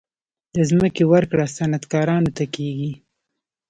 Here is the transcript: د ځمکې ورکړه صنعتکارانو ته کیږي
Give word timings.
د 0.55 0.57
ځمکې 0.69 1.03
ورکړه 1.13 1.43
صنعتکارانو 1.55 2.29
ته 2.37 2.43
کیږي 2.55 2.91